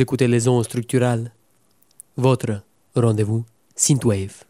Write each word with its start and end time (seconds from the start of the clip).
Écoutez 0.00 0.28
les 0.28 0.46
ondes 0.48 0.64
structurales. 0.64 1.32
Votre 2.16 2.62
rendez-vous 2.94 3.44
Synthwave. 3.74 4.47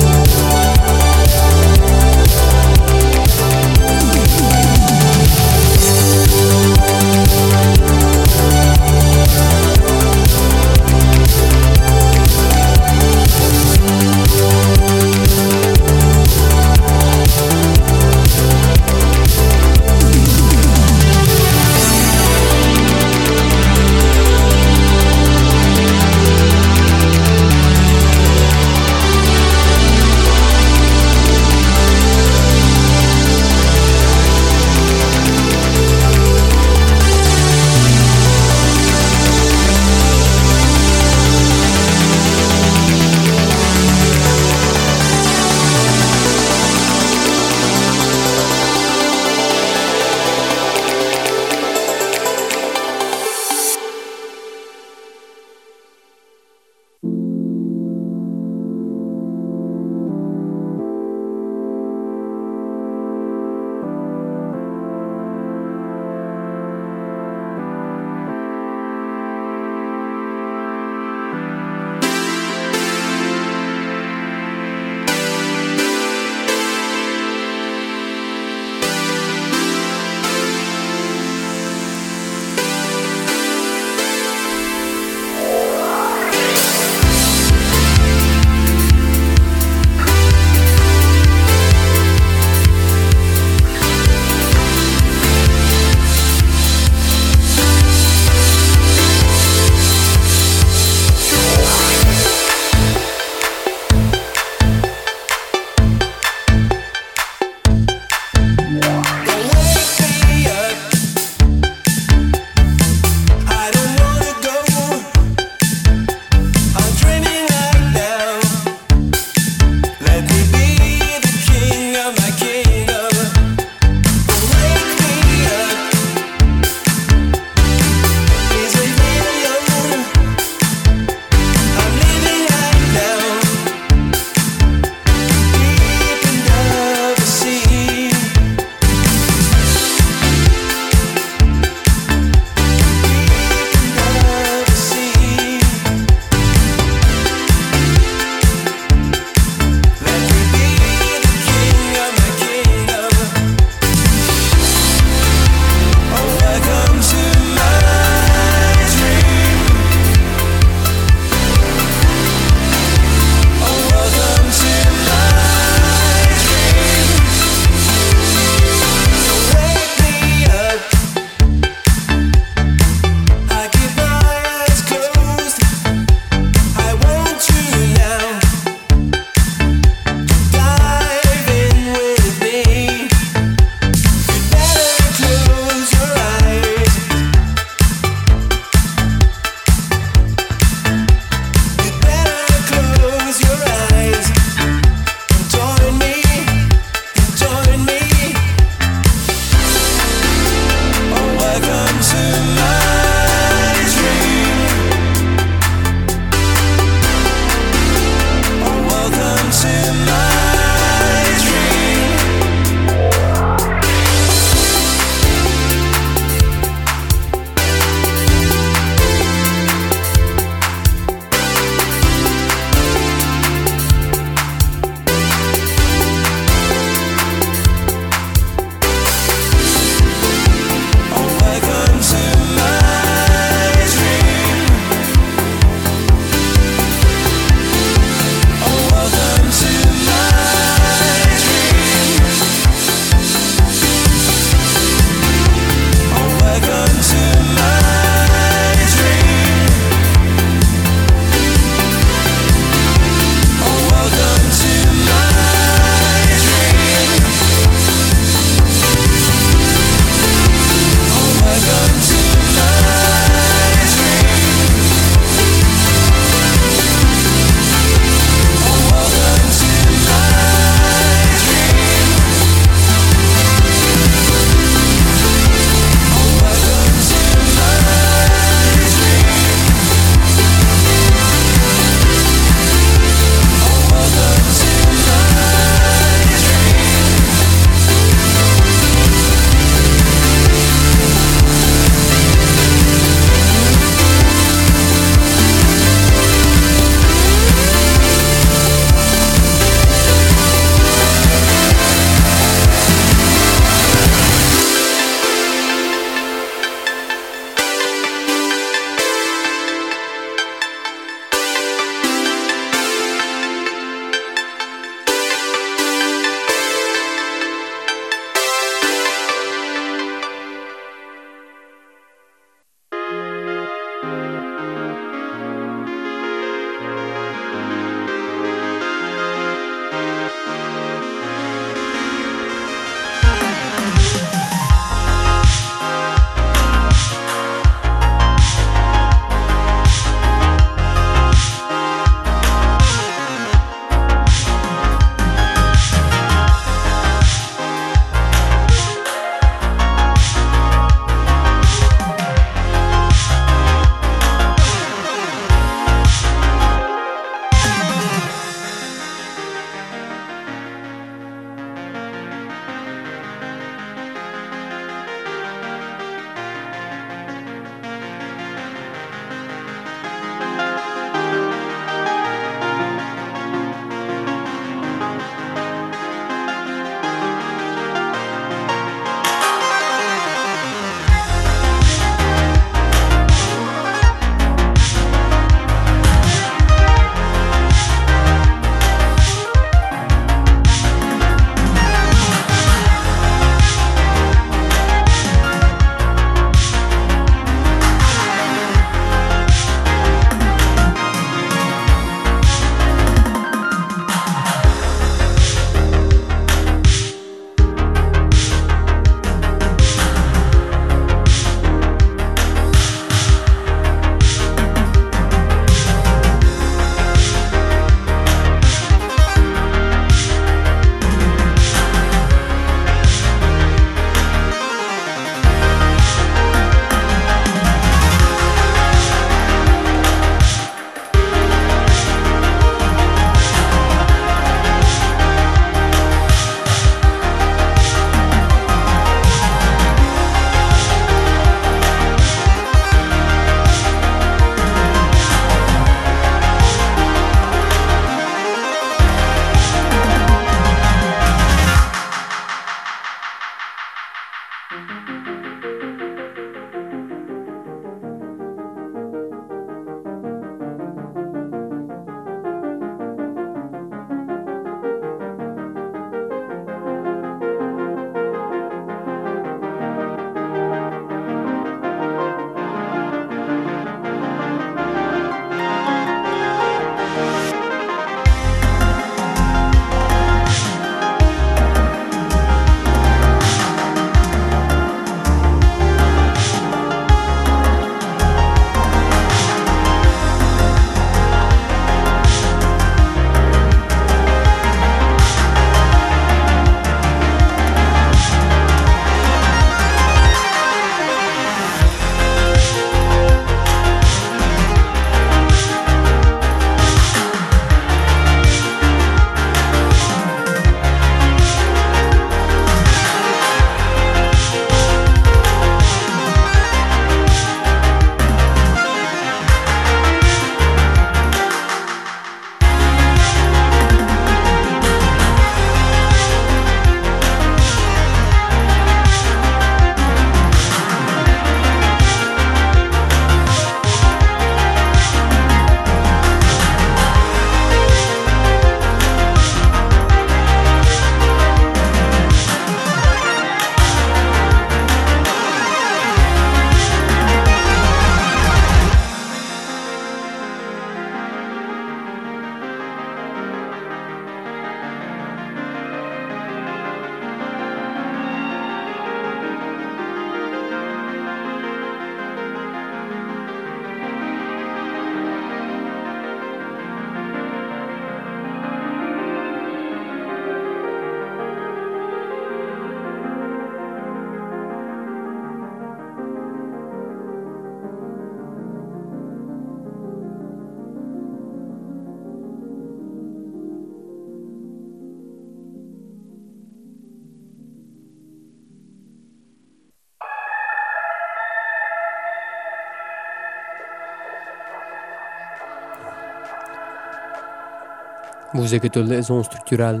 Vous 598.72 598.76
écoutez 598.76 599.02
les 599.02 599.30
ondes 599.30 599.44
structurales. 599.44 600.00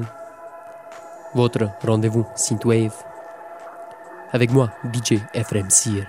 Votre 1.34 1.68
rendez-vous 1.84 2.26
Synthwave. 2.34 2.94
Avec 4.32 4.50
moi, 4.50 4.70
DJ 4.94 5.18
Ephraim 5.34 5.68
Sir. 5.68 6.06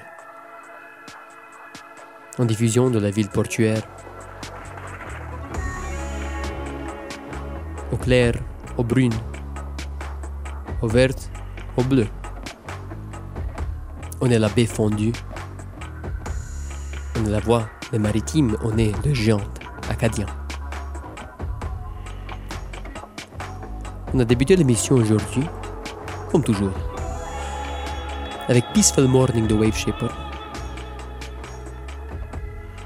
En 2.40 2.46
diffusion 2.46 2.90
de 2.90 3.00
la 3.00 3.12
ville 3.12 3.28
portuaire. 3.28 3.82
Au 7.92 7.98
clair, 7.98 8.36
au 8.78 8.84
brune, 8.86 9.12
au 10.82 10.88
vert, 10.88 11.16
au 11.76 11.84
bleu. 11.84 12.08
On 14.22 14.30
est 14.30 14.40
la 14.40 14.48
baie 14.48 14.68
fondue. 14.68 15.12
On 17.20 17.26
est 17.26 17.30
la 17.30 17.42
voie 17.42 17.68
des 17.92 18.00
maritimes, 18.00 18.56
on 18.64 18.78
est 18.78 18.94
le 19.06 19.14
géant 19.14 19.42
acadien. 19.90 20.28
On 24.16 24.20
a 24.20 24.26
débuté 24.26 24.56
l'émission 24.56 24.96
aujourd'hui, 24.96 25.44
comme 26.32 26.44
toujours, 26.44 26.74
avec 28.48 28.64
Peaceful 28.72 29.08
Morning 29.08 29.48
de 29.48 29.56
Wave 29.56 29.76
Shaper, 29.76 30.12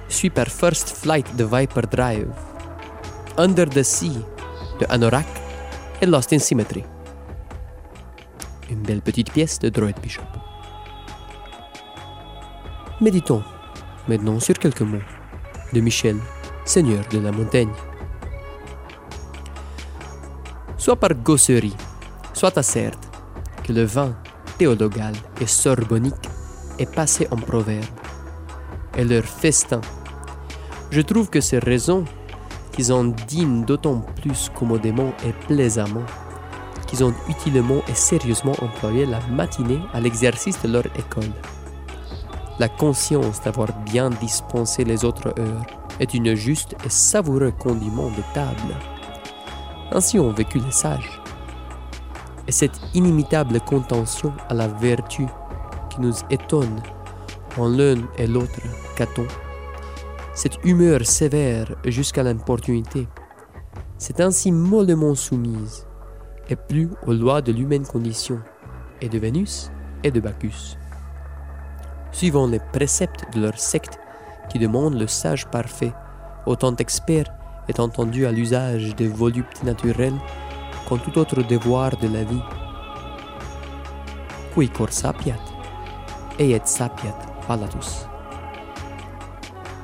suivi 0.08 0.34
par 0.34 0.48
First 0.48 0.96
Flight 0.96 1.36
de 1.36 1.44
Viper 1.44 1.82
Drive, 1.92 2.30
Under 3.38 3.68
the 3.68 3.84
Sea 3.84 4.24
de 4.80 4.86
Anorak 4.88 5.28
et 6.02 6.06
Lost 6.06 6.32
in 6.32 6.40
Symmetry. 6.40 6.86
Une 8.70 8.84
belle 8.84 9.02
petite 9.02 9.34
pièce 9.34 9.60
de 9.60 9.68
Droid 9.68 10.00
Bishop. 10.02 10.24
Méditons 13.02 13.44
maintenant 14.08 14.40
sur 14.40 14.58
quelques 14.58 14.82
mots 14.82 15.04
de 15.74 15.82
Michel, 15.82 16.16
seigneur 16.64 17.04
de 17.12 17.20
la 17.20 17.34
montagne. 17.34 17.74
Soit 20.88 20.96
par 20.96 21.16
gosserie, 21.16 21.76
soit 22.32 22.58
asserte 22.58 23.10
que 23.62 23.74
le 23.74 23.84
vin 23.84 24.16
théologal 24.58 25.14
et 25.42 25.46
sorbonique 25.46 26.30
est 26.80 26.90
passé 26.90 27.28
en 27.30 27.36
proverbe, 27.36 27.84
et 28.98 29.04
leur 29.04 29.26
festin. 29.26 29.82
Je 30.90 31.02
trouve 31.02 31.30
que 31.30 31.42
ces 31.42 31.60
raisons 31.60 32.06
qu'ils 32.72 32.94
en 32.94 33.04
dînent 33.04 33.66
d'autant 33.66 34.00
plus 34.22 34.50
commodément 34.56 35.12
et 35.26 35.34
plaisamment 35.48 36.06
qu'ils 36.88 37.04
ont 37.04 37.14
utilement 37.28 37.82
et 37.90 37.94
sérieusement 37.94 38.56
employé 38.62 39.06
la 39.06 39.20
matinée 39.28 39.82
à 39.94 40.00
l'exercice 40.00 40.62
de 40.62 40.70
leur 40.72 40.86
école. 40.98 41.34
La 42.60 42.70
conscience 42.70 43.42
d'avoir 43.42 43.74
bien 43.80 44.10
dispensé 44.10 44.86
les 44.86 45.04
autres 45.04 45.38
heures 45.38 45.66
est 46.00 46.14
une 46.14 46.34
juste 46.36 46.78
et 46.86 46.90
savoureux 46.90 47.52
condiment 47.52 48.08
de 48.08 48.24
table. 48.34 48.97
Ainsi 49.92 50.20
ont 50.20 50.32
vécu 50.32 50.60
les 50.60 50.72
sages. 50.72 51.22
Et 52.48 52.52
cette 52.52 52.80
inimitable 52.94 53.60
contention 53.62 54.34
à 54.50 54.54
la 54.54 54.68
vertu 54.68 55.26
qui 55.90 56.02
nous 56.02 56.14
étonne 56.30 56.82
en 57.58 57.70
l'un 57.70 57.98
et 58.18 58.28
l'autre, 58.28 58.62
Caton, 58.96 59.26
cette 60.34 60.64
humeur 60.64 61.06
sévère 61.06 61.76
jusqu'à 61.86 62.24
l'importunité, 62.24 63.08
c'est 63.98 64.22
ainsi 64.22 64.52
mollement 64.52 65.16
soumise, 65.16 65.88
et 66.50 66.56
plus 66.56 66.90
aux 67.08 67.14
lois 67.14 67.42
de 67.42 67.52
l'humaine 67.52 67.86
condition, 67.86 68.40
et 69.02 69.10
de 69.10 69.18
Vénus 69.18 69.72
et 70.04 70.12
de 70.12 70.20
Bacchus. 70.20 70.78
Suivant 72.12 72.48
les 72.48 72.60
préceptes 72.60 73.26
de 73.34 73.42
leur 73.42 73.58
secte 73.58 74.00
qui 74.50 74.60
demandent 74.60 75.00
le 75.00 75.08
sage 75.08 75.48
parfait, 75.48 75.94
autant 76.46 76.76
expert 76.76 77.26
est 77.68 77.80
entendu 77.80 78.26
à 78.26 78.32
l'usage 78.32 78.96
des 78.96 79.08
voluptés 79.08 79.66
naturelles 79.66 80.20
qu'en 80.88 80.98
tout 80.98 81.18
autre 81.18 81.44
devoir 81.44 81.98
de 81.98 82.08
la 82.08 82.24
vie. 82.24 82.42
Qui 84.54 84.70
cor 84.70 84.92
sapiat, 84.92 85.36
et 86.40 86.60
sapiat 86.64 87.16
palatus. 87.48 88.08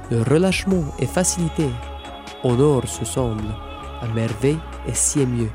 Le 0.09 0.21
relâchement 0.21 0.83
et 0.99 1.05
facilité, 1.05 1.69
honor 2.43 2.87
se 2.87 3.05
semble, 3.05 3.53
à 4.01 4.07
merveille 4.07 4.59
et 4.87 4.93
si 4.93 5.25
mieux, 5.25 5.51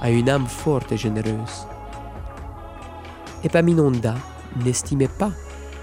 à 0.00 0.10
une 0.10 0.28
âme 0.28 0.46
forte 0.46 0.92
et 0.92 0.96
généreuse. 0.96 1.66
Epaminonda 3.42 4.14
n'estimait 4.64 5.08
pas 5.08 5.30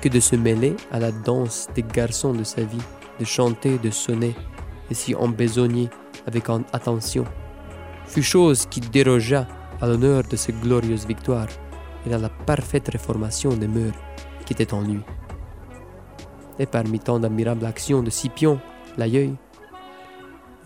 que 0.01 0.09
de 0.09 0.19
se 0.19 0.35
mêler 0.35 0.75
à 0.91 0.99
la 0.99 1.11
danse 1.11 1.67
des 1.75 1.83
garçons 1.83 2.33
de 2.33 2.43
sa 2.43 2.63
vie, 2.63 2.81
de 3.19 3.25
chanter, 3.25 3.77
de 3.77 3.89
sonner, 3.89 4.35
et 4.89 4.93
s'y 4.93 5.15
embésogner 5.15 5.89
avec 6.27 6.49
attention, 6.71 7.25
fut 8.05 8.23
chose 8.23 8.65
qui 8.65 8.79
dérogea 8.79 9.47
à 9.81 9.87
l'honneur 9.87 10.23
de 10.23 10.35
ses 10.35 10.53
glorieuses 10.53 11.05
victoires 11.05 11.47
et 12.05 12.13
à 12.13 12.17
la 12.17 12.29
parfaite 12.29 12.89
réformation 12.89 13.55
des 13.55 13.67
mœurs 13.67 13.95
qui 14.45 14.53
étaient 14.53 14.73
en 14.73 14.81
lui. 14.81 15.01
Et 16.59 16.65
parmi 16.65 16.99
tant 16.99 17.19
d'admirables 17.19 17.65
actions 17.65 18.03
de 18.03 18.09
Scipion, 18.09 18.59
l'aïeul, 18.97 19.35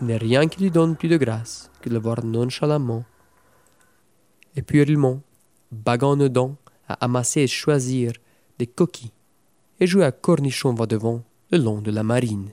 il 0.00 0.06
n'est 0.06 0.16
rien 0.16 0.46
qui 0.46 0.62
lui 0.62 0.70
donne 0.70 0.96
plus 0.96 1.08
de 1.08 1.16
grâce 1.16 1.70
que 1.80 1.88
de 1.88 1.94
le 1.94 2.00
voir 2.00 2.24
nonchalamment 2.24 3.04
et 4.54 4.62
puérilement, 4.62 5.20
bagant 5.70 6.16
dents, 6.16 6.56
à 6.88 6.94
amasser 7.04 7.42
et 7.42 7.46
choisir 7.46 8.12
des 8.58 8.66
coquilles 8.66 9.12
et 9.80 9.86
jouer 9.86 10.04
à 10.04 10.12
cornichon 10.12 10.74
va 10.74 10.86
devant 10.86 11.22
le 11.50 11.58
long 11.58 11.80
de 11.80 11.90
la 11.90 12.02
marine. 12.02 12.52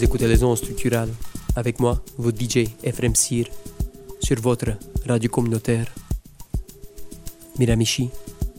Vous 0.00 0.06
écoutez 0.06 0.28
les 0.28 0.42
ondes 0.42 0.56
structurales. 0.56 1.12
Avec 1.56 1.78
moi, 1.78 2.02
votre 2.16 2.40
DJ 2.40 2.70
Ephraim 2.82 3.14
Sir, 3.14 3.44
sur 4.18 4.40
votre 4.40 4.70
radio 5.06 5.28
communautaire. 5.28 5.92
Miramichi, 7.58 8.08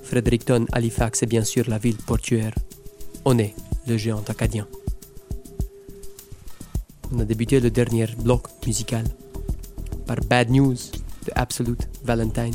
Fredericton, 0.04 0.68
Halifax 0.72 1.24
et 1.24 1.26
bien 1.26 1.44
sûr 1.44 1.68
la 1.68 1.80
ville 1.80 1.96
portuaire. 1.96 2.54
On 3.26 3.40
est 3.40 3.56
le 3.88 3.98
géant 3.98 4.24
acadien. 4.28 4.68
On 7.12 7.18
a 7.22 7.26
débuté 7.26 7.60
le 7.60 7.72
dernier 7.72 8.06
bloc 8.20 8.46
musical 8.68 9.06
par 10.06 10.18
Bad 10.18 10.52
News 10.52 10.78
de 11.26 11.32
Absolute 11.34 11.88
Valentine, 12.04 12.54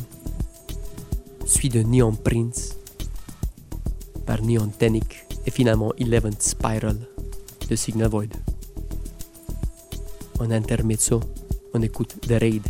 suivi 1.44 1.70
de 1.70 1.82
Neon 1.82 2.12
Prince 2.12 2.76
par 4.26 4.40
Neon 4.42 4.68
Tenic 4.68 5.24
et 5.44 5.50
finalement 5.50 5.92
Eleventh 5.98 6.40
Spiral 6.40 6.98
de 7.68 7.74
Signal 7.74 8.10
Void. 8.10 8.55
En 10.38 10.50
intermezzo, 10.50 11.20
on 11.72 11.80
écoute 11.80 12.16
The 12.20 12.38
Raid 12.38 12.62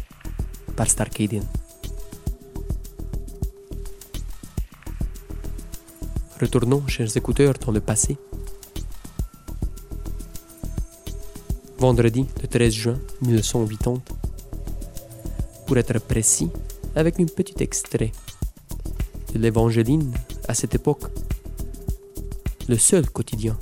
par 0.76 0.88
Starcadian. 0.88 1.42
Retournons, 6.40 6.86
chers 6.86 7.16
écouteurs, 7.16 7.54
dans 7.54 7.72
le 7.72 7.80
passé. 7.80 8.16
Vendredi, 11.78 12.26
le 12.40 12.46
13 12.46 12.72
juin 12.72 12.98
1980. 13.22 14.00
Pour 15.66 15.76
être 15.76 15.98
précis, 15.98 16.50
avec 16.94 17.18
un 17.18 17.26
petit 17.26 17.60
extrait 17.62 18.12
de 19.34 19.40
l'Évangéline 19.40 20.12
à 20.46 20.54
cette 20.54 20.76
époque, 20.76 21.02
le 22.68 22.78
seul 22.78 23.10
quotidien 23.10 23.58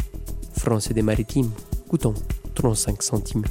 français 0.59 0.93
des 0.93 1.03
maritimes 1.03 1.51
coûtant 1.89 2.15
35 2.55 3.03
centimes. 3.03 3.45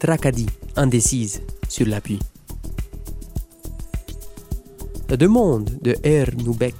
Tracadie 0.00 0.46
indécise 0.76 1.42
sur 1.68 1.86
l'appui. 1.86 2.18
La 5.10 5.18
demande 5.18 5.76
de 5.82 5.92
R. 5.92 6.42
Noubec 6.42 6.74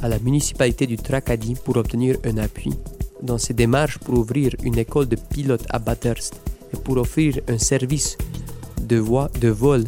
à 0.00 0.08
la 0.08 0.18
municipalité 0.18 0.86
du 0.86 0.96
Tracadie 0.96 1.54
pour 1.54 1.76
obtenir 1.76 2.16
un 2.24 2.38
appui 2.38 2.72
dans 3.20 3.36
ses 3.36 3.52
démarches 3.52 3.98
pour 3.98 4.18
ouvrir 4.18 4.54
une 4.62 4.78
école 4.78 5.06
de 5.06 5.16
pilote 5.16 5.66
à 5.68 5.78
Bathurst 5.78 6.40
et 6.72 6.78
pour 6.78 6.96
offrir 6.96 7.40
un 7.46 7.58
service 7.58 8.16
de, 8.80 8.96
voie, 8.96 9.28
de 9.38 9.48
vol 9.48 9.84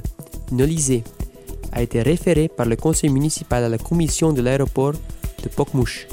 nolisé 0.53 1.05
a 1.73 1.81
été 1.81 2.03
référée 2.03 2.49
par 2.49 2.67
le 2.67 2.77
conseil 2.77 3.09
municipal 3.09 3.65
à 3.65 3.71
la 3.71 3.79
commission 3.79 4.35
de 4.35 4.43
l'aéroport 4.43 4.93
de 5.43 5.49
Pokmouche. 5.49 6.07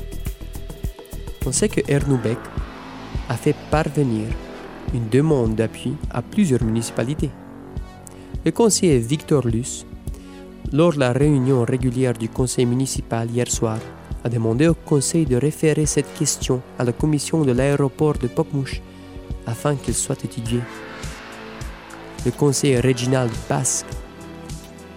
On 1.46 1.52
sait 1.52 1.68
que 1.68 1.82
Ernoubec 1.92 2.38
a 3.28 3.36
fait 3.36 3.58
parvenir 3.70 4.30
une 4.93 5.10
demande 5.10 5.56
d'appui 5.56 5.95
à 6.10 6.21
plusieurs 6.21 6.63
municipalités. 6.63 7.32
Le 8.45 8.51
conseiller 8.51 8.99
Victor 8.99 9.47
Luce, 9.47 9.86
lors 10.71 10.93
de 10.93 10.99
la 10.99 11.12
réunion 11.12 11.63
régulière 11.63 12.13
du 12.13 12.30
conseil 12.30 12.65
municipal 12.65 13.30
hier 13.30 13.49
soir, 13.49 13.80
a 14.23 14.30
demandé 14.30 14.67
au 14.67 14.73
conseil 14.73 15.25
de 15.25 15.36
référer 15.36 15.86
cette 15.86 16.13
question 16.13 16.62
à 16.77 16.84
la 16.84 16.91
commission 16.91 17.43
de 17.43 17.51
l'aéroport 17.51 18.17
de 18.17 18.27
Pokmouche 18.27 18.82
afin 19.45 19.75
qu'elle 19.75 19.95
soit 19.95 20.23
étudiée. 20.23 20.62
Le 22.25 22.32
conseiller 22.32 22.80
Reginald 22.80 23.32
Basque 23.49 23.88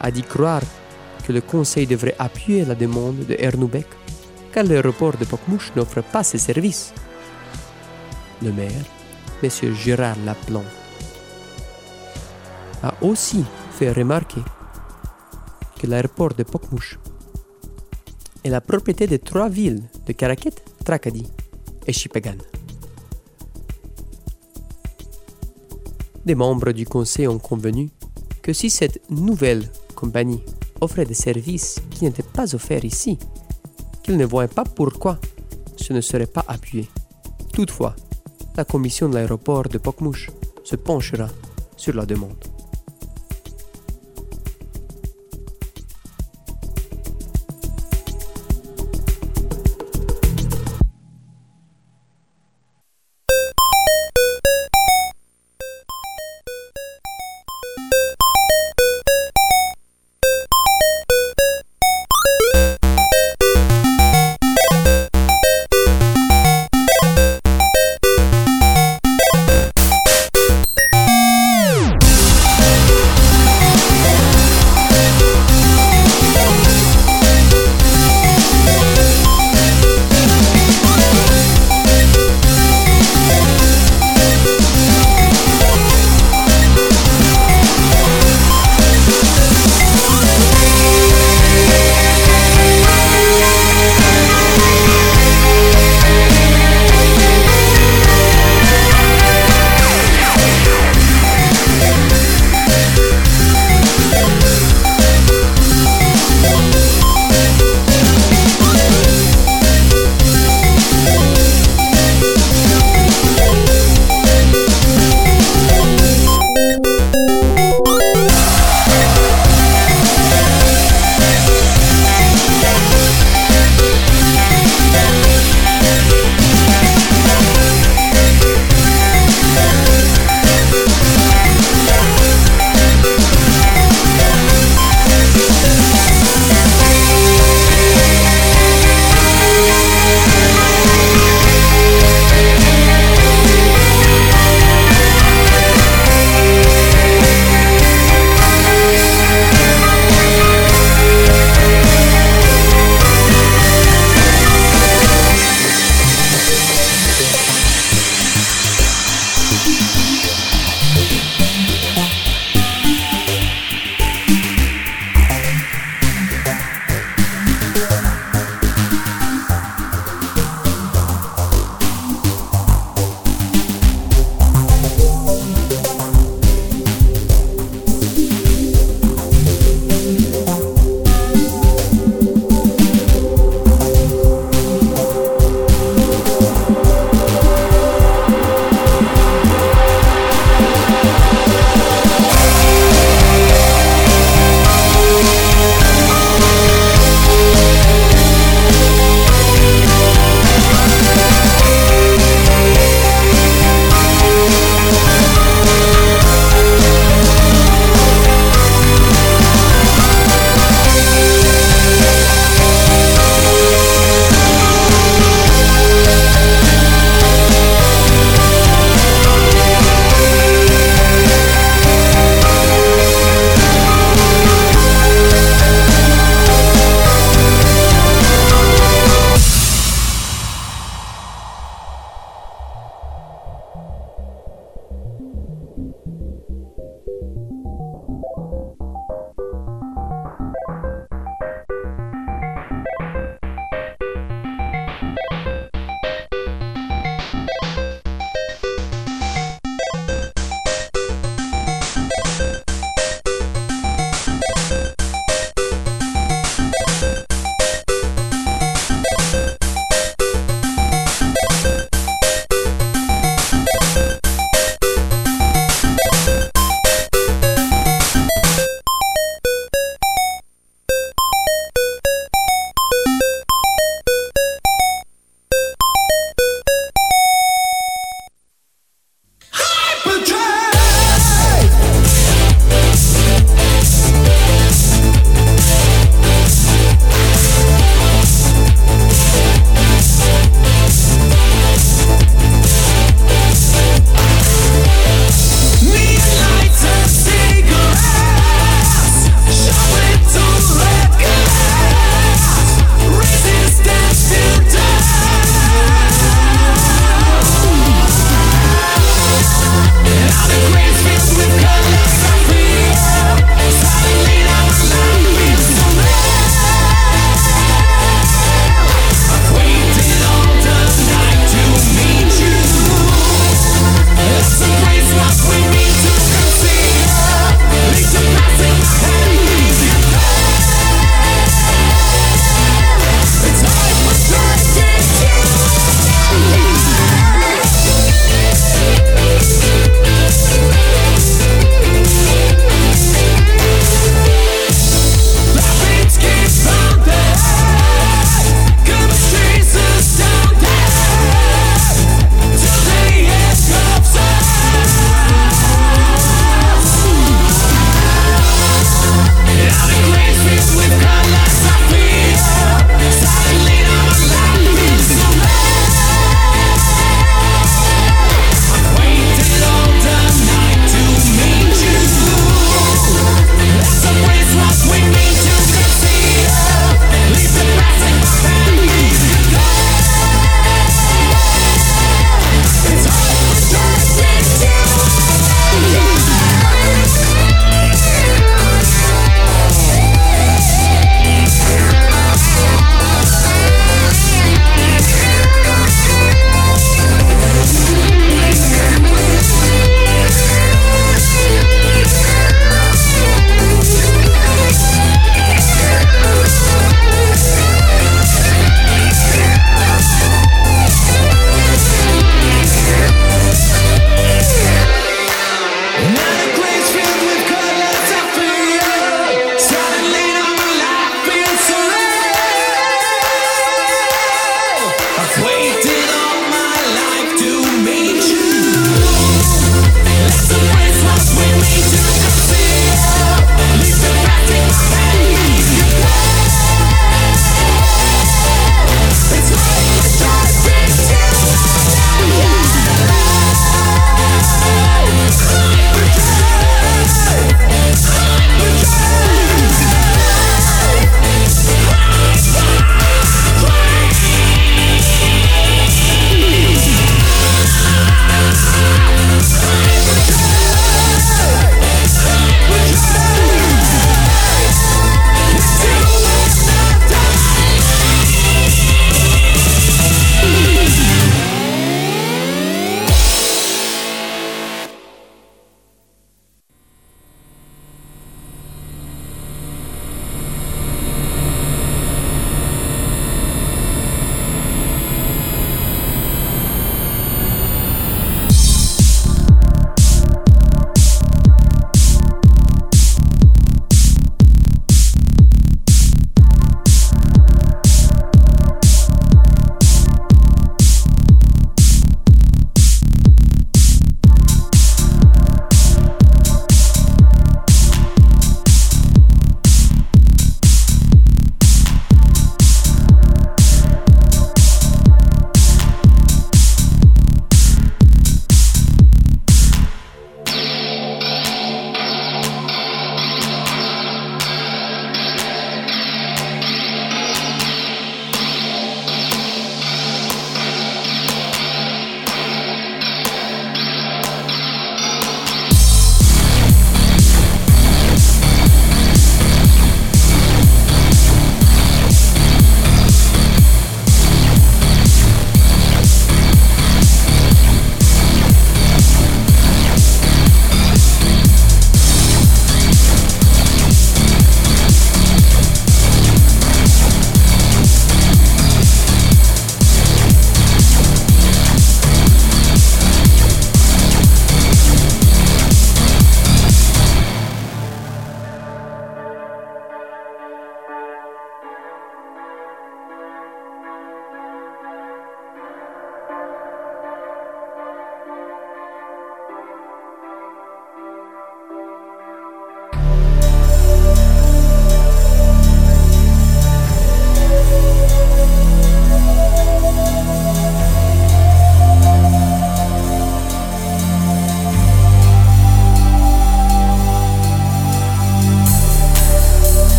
a 0.00 0.10
dit 0.10 0.22
croire 0.22 0.62
que 1.26 1.32
le 1.32 1.40
conseil 1.40 1.86
devrait 1.86 2.14
appuyer 2.18 2.64
la 2.64 2.74
demande 2.74 3.26
de 3.28 3.36
Ernoubec 3.38 3.86
car 4.52 4.64
l'aéroport 4.64 5.16
de 5.16 5.24
Pokmouche 5.24 5.72
n'offre 5.76 6.00
pas 6.00 6.22
ses 6.22 6.38
services. 6.38 6.94
Le 8.42 8.52
maire, 8.52 8.84
M. 9.42 9.50
Gérard 9.74 10.16
Laplante, 10.24 10.64
a 12.82 12.94
aussi 13.02 13.44
fait 13.72 13.92
remarquer 13.92 14.42
que 15.78 15.86
l'aéroport 15.86 16.34
de 16.34 16.42
Pokmouche 16.42 16.98
est 18.44 18.50
la 18.50 18.60
propriété 18.60 19.06
de 19.06 19.16
trois 19.16 19.48
villes 19.48 19.82
de 20.06 20.12
Caraquet, 20.12 20.54
Tracadie 20.84 21.26
et 21.86 21.92
Chipegan. 21.92 22.38
Des 26.24 26.34
membres 26.34 26.72
du 26.72 26.84
conseil 26.84 27.28
ont 27.28 27.38
convenu 27.38 27.90
que 28.42 28.52
si 28.52 28.70
cette 28.70 29.00
nouvelle 29.10 29.70
compagnie 29.94 30.42
offrait 30.80 31.06
des 31.06 31.14
services 31.14 31.80
qui 31.90 32.04
n'étaient 32.04 32.22
pas 32.22 32.54
offerts 32.54 32.84
ici, 32.84 33.18
qu'ils 34.02 34.16
ne 34.16 34.24
voient 34.24 34.48
pas 34.48 34.64
pourquoi 34.64 35.18
ce 35.76 35.92
ne 35.92 36.00
serait 36.00 36.26
pas 36.26 36.44
appuyé. 36.48 36.88
Toutefois, 37.52 37.94
la 38.58 38.64
commission 38.64 39.08
de 39.08 39.14
l'aéroport 39.14 39.68
de 39.68 39.78
Pokmouche 39.78 40.30
se 40.64 40.74
penchera 40.74 41.28
sur 41.76 41.94
la 41.94 42.04
demande. 42.04 42.57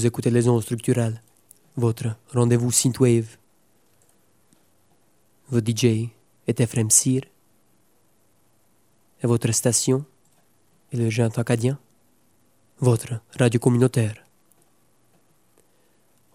Vous 0.00 0.06
écoutez 0.06 0.30
les 0.30 0.48
ondes 0.48 0.62
structurales, 0.62 1.20
votre 1.76 2.16
rendez-vous 2.32 2.70
synthwave. 2.70 3.36
Votre 5.50 5.70
DJ 5.70 6.08
est 6.46 6.58
Ephraim 6.58 6.88
Sir. 6.88 7.20
Et 9.22 9.26
votre 9.26 9.52
station 9.52 10.06
est 10.90 10.96
le 10.96 11.10
Géant 11.10 11.36
Acadien, 11.36 11.78
votre 12.78 13.20
radio 13.38 13.60
communautaire. 13.60 14.24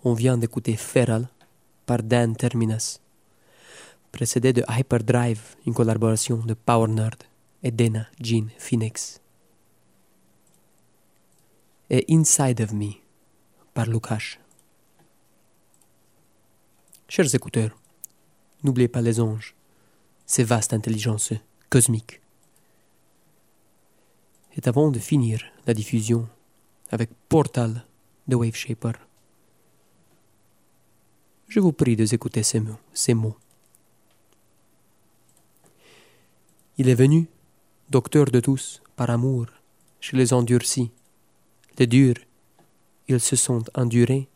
On 0.04 0.14
vient 0.14 0.38
d'écouter 0.38 0.76
Feral 0.76 1.28
par 1.88 2.04
Dan 2.04 2.36
Terminas, 2.36 3.00
précédé 4.12 4.54
de 4.54 4.64
Hyperdrive, 4.70 5.56
une 5.66 5.74
collaboration 5.74 6.38
de 6.38 6.54
Power 6.54 6.88
Nerd 6.88 7.24
et 7.64 7.72
Dana 7.72 8.06
Jean 8.22 8.48
Phoenix. 8.60 9.20
Et 11.90 12.06
Inside 12.10 12.62
of 12.62 12.72
Me 12.72 13.05
par 13.76 13.88
Lukash. 13.88 14.40
Chers 17.10 17.36
écouteurs, 17.36 17.78
n'oubliez 18.64 18.88
pas 18.88 19.02
les 19.02 19.20
anges, 19.20 19.54
ces 20.26 20.46
vastes 20.46 20.74
intelligences 20.74 21.34
cosmiques. 21.70 22.22
Et 24.56 24.66
avant 24.66 24.90
de 24.90 24.98
finir 24.98 25.44
la 25.68 25.74
diffusion 25.74 26.28
avec 26.90 27.10
Portal 27.28 27.86
de 28.30 28.36
Wave 28.38 28.56
Shaper, 28.56 28.94
je 31.50 31.60
vous 31.60 31.74
prie 31.74 31.98
d'écouter 31.98 32.44
ces 32.44 32.62
mots, 32.62 32.80
ces 32.94 33.14
mots. 33.14 33.38
Il 36.78 36.88
est 36.88 36.96
venu, 36.96 37.28
docteur 37.90 38.32
de 38.32 38.40
tous, 38.40 38.82
par 38.96 39.10
amour, 39.10 39.48
chez 40.00 40.16
les 40.16 40.32
endurcis. 40.32 40.92
Les 41.78 41.88
durs, 41.88 42.22
ils 43.08 43.20
se 43.20 43.36
sont 43.36 43.64
endurés, 43.76 44.28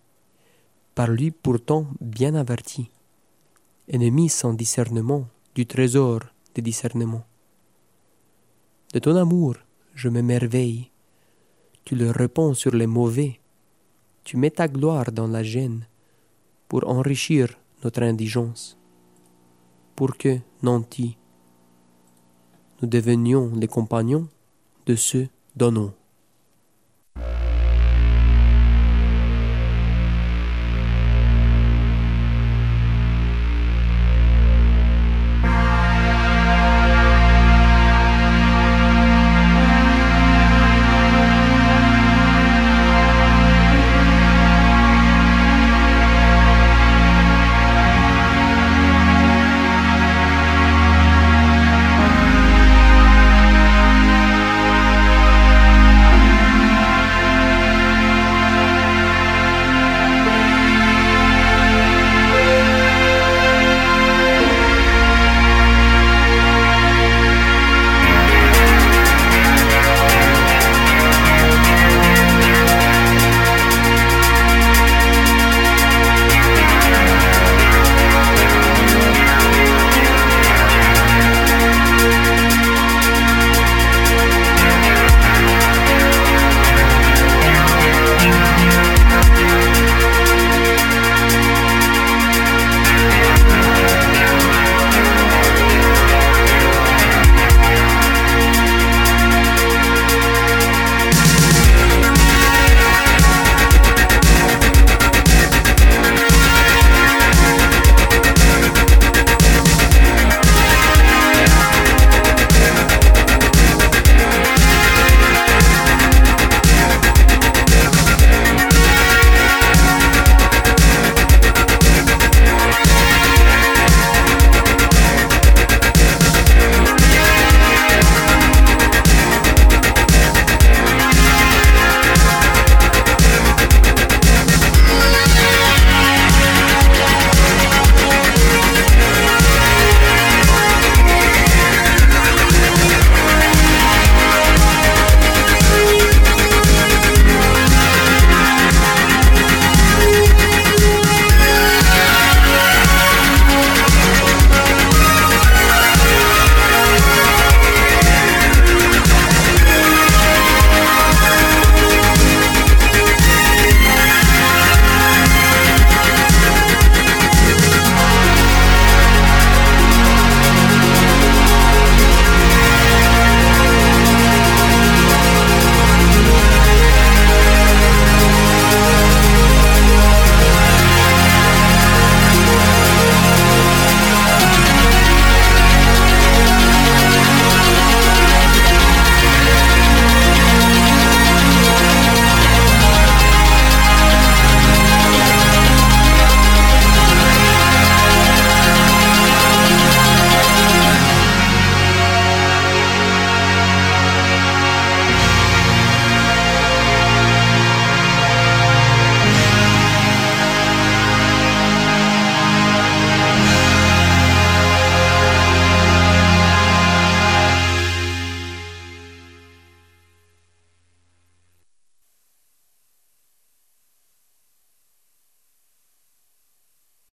par 0.96 1.08
lui 1.10 1.32
pourtant 1.32 1.88
bien 2.02 2.36
avertis, 2.36 2.90
ennemi 3.88 4.30
sans 4.30 4.54
discernement 4.54 5.28
du 5.56 5.66
trésor 5.66 6.22
des 6.54 6.62
discernements. 6.62 7.26
De 8.94 9.00
ton 9.00 9.16
amour, 9.16 9.56
je 9.96 10.10
m'émerveille, 10.10 10.92
tu 11.86 11.96
le 11.96 12.12
réponds 12.12 12.54
sur 12.54 12.74
les 12.76 12.88
mauvais, 12.88 13.40
tu 14.24 14.38
mets 14.38 14.52
ta 14.52 14.68
gloire 14.68 15.12
dans 15.12 15.28
la 15.28 15.44
gêne, 15.44 15.88
pour 16.68 16.88
enrichir 16.88 17.58
notre 17.84 18.04
indigence, 18.04 18.78
pour 19.96 20.18
que, 20.18 20.40
nantis, 20.62 21.18
nous 22.82 22.88
devenions 22.88 23.52
les 23.56 23.68
compagnons 23.68 24.28
de 24.86 24.96
ceux 24.96 25.28
donnons. 25.56 25.94